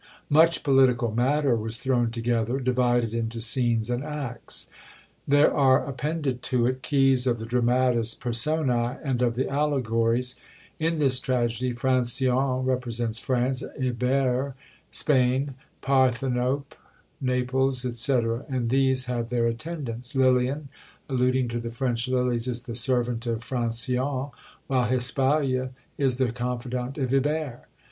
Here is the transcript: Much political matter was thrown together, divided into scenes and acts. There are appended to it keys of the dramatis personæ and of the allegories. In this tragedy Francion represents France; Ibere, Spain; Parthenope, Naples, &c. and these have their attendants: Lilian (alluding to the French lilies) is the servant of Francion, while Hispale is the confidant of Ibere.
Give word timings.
Much 0.31 0.63
political 0.63 1.11
matter 1.13 1.55
was 1.55 1.77
thrown 1.77 2.09
together, 2.09 2.59
divided 2.59 3.13
into 3.13 3.39
scenes 3.39 3.87
and 3.87 4.03
acts. 4.03 4.67
There 5.27 5.53
are 5.53 5.85
appended 5.87 6.41
to 6.41 6.65
it 6.65 6.81
keys 6.81 7.27
of 7.27 7.37
the 7.37 7.45
dramatis 7.45 8.15
personæ 8.15 8.97
and 9.03 9.21
of 9.21 9.35
the 9.35 9.47
allegories. 9.47 10.37
In 10.79 10.97
this 10.97 11.19
tragedy 11.19 11.73
Francion 11.75 12.65
represents 12.65 13.19
France; 13.19 13.61
Ibere, 13.79 14.55
Spain; 14.89 15.53
Parthenope, 15.83 16.73
Naples, 17.21 17.85
&c. 17.99 18.13
and 18.49 18.71
these 18.71 19.05
have 19.05 19.29
their 19.29 19.45
attendants: 19.45 20.15
Lilian 20.15 20.69
(alluding 21.09 21.47
to 21.49 21.59
the 21.59 21.69
French 21.69 22.07
lilies) 22.07 22.47
is 22.47 22.63
the 22.63 22.73
servant 22.73 23.27
of 23.27 23.43
Francion, 23.43 24.31
while 24.65 24.89
Hispale 24.89 25.69
is 25.99 26.17
the 26.17 26.31
confidant 26.31 26.97
of 26.97 27.11
Ibere. 27.13 27.67